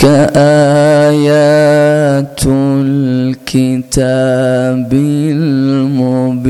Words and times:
تلك 0.00 0.32
آيات 0.36 2.40
الكتاب 3.56 4.92
المبين. 4.92 6.40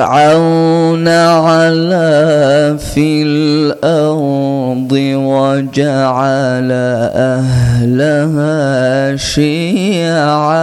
فرعون 0.00 1.08
علا 1.08 2.76
في 2.76 3.22
الأرض 3.22 4.92
وجعل 4.92 6.72
أهلها 7.92 9.16
شيعا. 9.16 10.60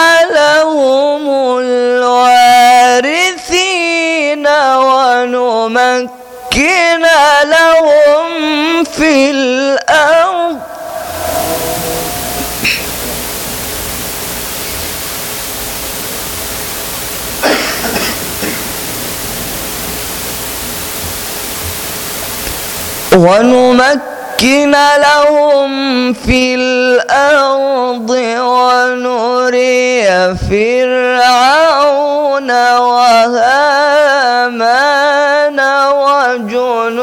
ونمكن 23.16 24.76
لهم 24.98 26.14
في 26.14 26.56
الأرض 26.56 28.10
ونري 28.40 30.06
فرعون 30.50 32.52
وهامان 32.78 34.06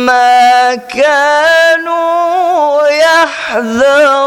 ما 0.06 0.76
كانوا 0.76 2.88
يحذرون. 2.88 4.25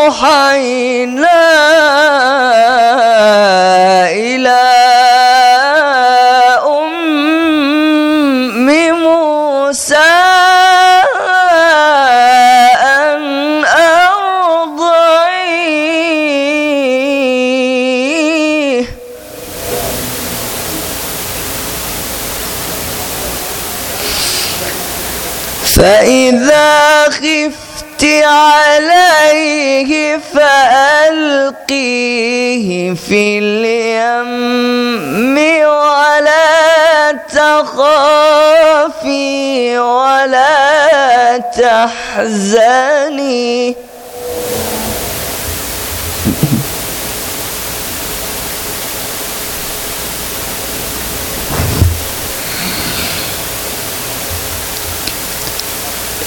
وأوحينا 0.08 1.38
إلى 4.08 4.60
أم 6.66 8.66
موسى 8.90 9.96
أن 12.82 13.64
أرضعيه 17.58 18.84
فإذا 25.76 27.02
خفت 27.10 27.67
عليه 28.04 30.20
فألقيه 30.34 31.58
في 32.94 33.38
اليم 33.38 35.38
ولا 35.66 37.12
تخافي 37.34 39.18
ولا 39.78 41.38
تحزني. 41.38 42.78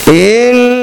إنا 0.08 0.81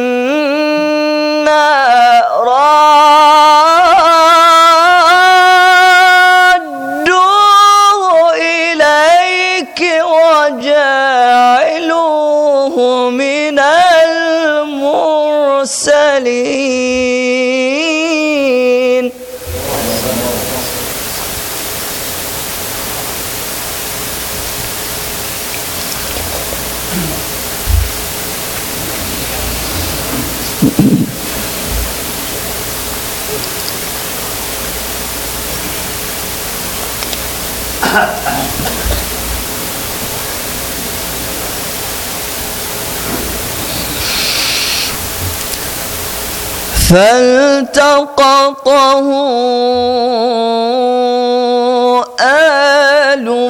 فالتقطه 47.68 48.68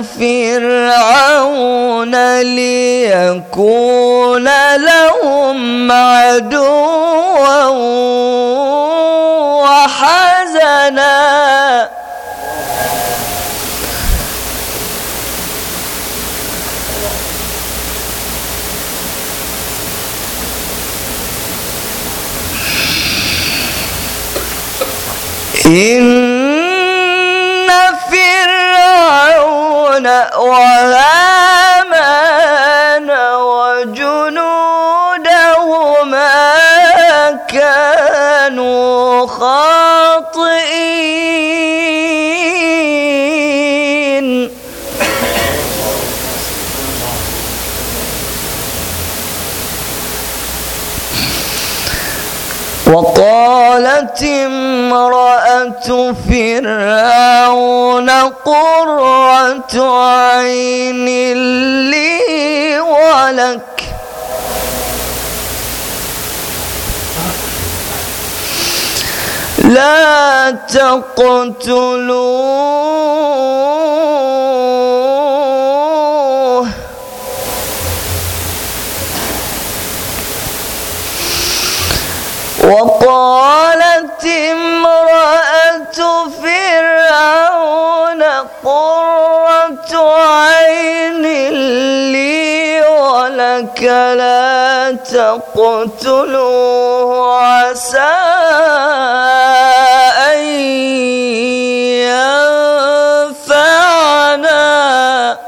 فرعون 0.03 0.81
ليكون 2.41 4.49
لهم 4.77 5.93
عدوا 5.93 7.65
وحزنا. 9.63 11.19
إن 25.67 26.28
وهامان 30.39 32.09
وجنودهما 33.49 34.59
كانوا 37.49 39.27
خاطئين. 39.27 40.69
وقالت 52.87 53.58
فرعون 56.31 58.11
قرة 58.11 59.75
عين 59.75 61.07
لي 61.91 62.81
ولك. 62.81 63.61
لا 69.59 70.51
تقتلوه. 70.51 72.29
وقالت 82.65 84.25
فرعون 86.43 88.23
قرة 88.65 90.17
عين 90.17 91.23
لي 92.13 92.83
ولك 92.83 93.83
لا 93.83 94.97
تقتلوه 95.11 97.11
عسى 97.43 98.15
أن 100.33 100.39
ينفعنا. 103.49 105.39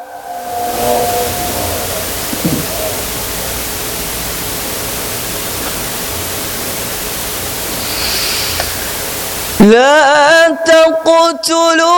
تقتلوه 10.67 11.97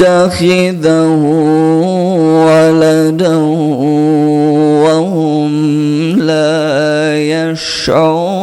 يتخذه 0.00 1.06
ولدا 2.46 3.36
وهم 4.86 5.52
لا 6.18 7.18
يشعرون. 7.18 8.38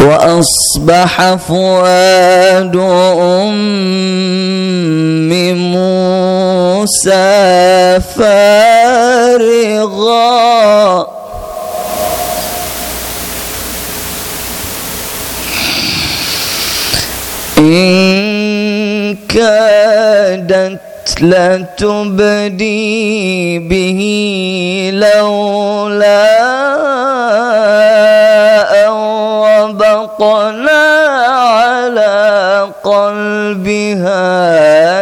وأصبح 0.00 1.34
فؤاد 1.34 2.76
أم 3.20 3.70
موسى 5.72 7.20
فارغا 8.16 8.29
إن 17.60 19.16
كادت 19.28 20.80
لتبدي 21.20 22.78
به 23.58 24.00
لولا 24.94 26.40
أن 28.86 28.92
ربطنا 29.44 30.82
على 31.38 32.68
قلبها 32.84 34.24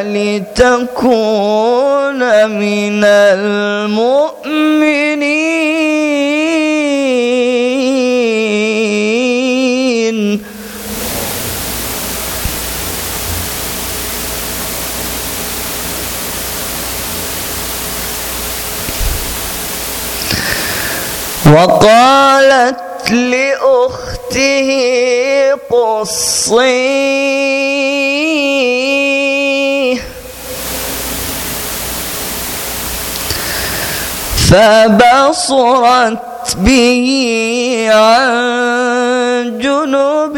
لتكون 0.03 1.31
من 2.50 3.05
المؤمنين. 3.05 4.38
وقالت 21.52 23.11
لأخته 23.11 24.69
قصيه 29.09 29.99
فبصرت 35.19 36.57
به 36.57 37.09
عن 37.93 39.59
جنوب 39.62 40.37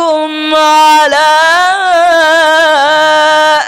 على 0.56 1.30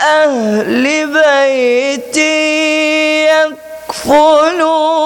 أهل 0.02 1.06
بيت 1.06 2.16
يكفلونه 3.88 5.01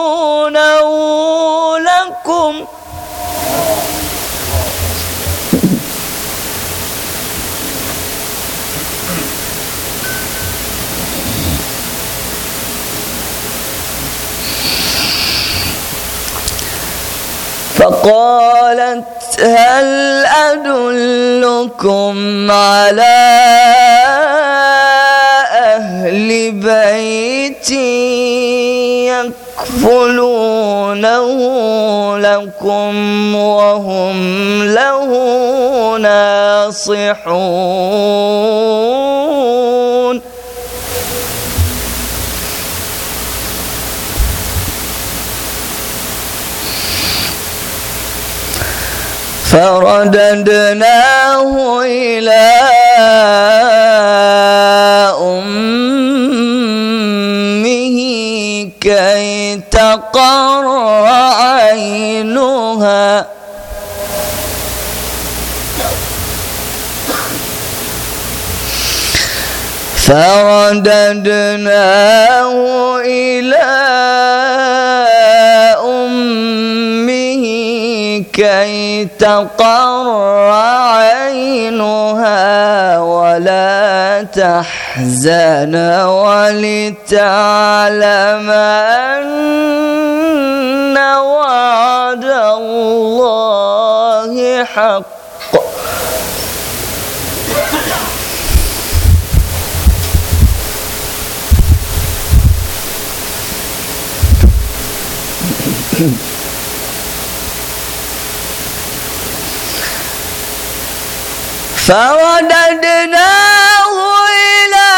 فقالت 17.77 19.05
هل 19.41 20.25
أدلكم 20.27 22.17
على 22.51 23.37
أهل 25.53 26.51
بيت 26.53 27.71
يكفلونه 29.77 31.29
لكم 32.19 33.35
وهم 33.35 34.19
له 34.65 35.09
ناصحون؟ 35.99 37.37
فرددناه 49.53 51.43
إلى 51.83 52.51
أمه 56.97 57.99
كي 58.81 59.61
تقر 59.71 60.67
عينها. 61.07 63.27
فرددناه 71.67 73.01
إلى 73.05 73.67
كي 78.37 79.09
تقر 79.19 80.51
عينها 81.01 82.29
ولا 82.99 84.23
تحزن 84.23 85.75
ولتعلم 86.05 87.21
أن 88.51 89.37
وعد 91.17 92.25
الله 92.25 93.85
حق. 94.65 95.03
فرددناه 111.87 113.27
إلى 114.27 114.91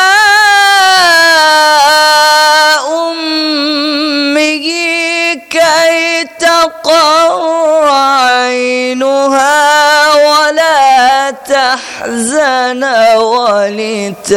أمه 2.89 4.67
كي 5.51 6.25
تقر 6.39 7.89
عينها 7.89 9.57
ولا 10.15 11.31
تحزن 11.31 12.85
ولتعلم 13.17 14.37